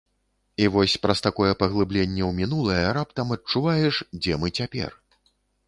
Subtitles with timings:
[0.63, 5.01] І вось праз такое паглыбленне ў мінулае раптам адчуваеш, дзе мы цяпер.